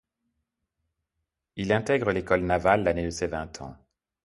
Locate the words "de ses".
3.05-3.27